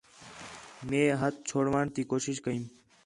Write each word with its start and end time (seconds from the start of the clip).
مئے 0.87 1.03
ہتھ 1.19 1.39
چُھڑاوݨ 1.47 1.85
تی 1.93 2.01
کوشش 2.11 2.37
کیئم 2.43 2.63